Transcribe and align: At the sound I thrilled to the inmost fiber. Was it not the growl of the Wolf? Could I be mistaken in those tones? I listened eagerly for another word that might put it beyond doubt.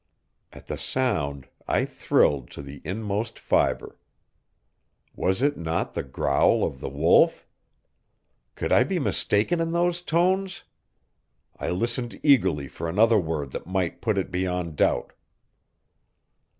At 0.51 0.65
the 0.65 0.79
sound 0.79 1.47
I 1.67 1.85
thrilled 1.85 2.49
to 2.53 2.63
the 2.63 2.81
inmost 2.83 3.37
fiber. 3.37 3.99
Was 5.15 5.43
it 5.43 5.57
not 5.57 5.93
the 5.93 6.01
growl 6.01 6.63
of 6.65 6.79
the 6.79 6.89
Wolf? 6.89 7.45
Could 8.55 8.71
I 8.71 8.83
be 8.83 8.97
mistaken 8.97 9.59
in 9.59 9.73
those 9.73 10.01
tones? 10.01 10.63
I 11.55 11.69
listened 11.69 12.19
eagerly 12.23 12.67
for 12.67 12.89
another 12.89 13.19
word 13.19 13.51
that 13.51 13.67
might 13.67 14.01
put 14.01 14.17
it 14.17 14.31
beyond 14.31 14.75
doubt. 14.75 15.13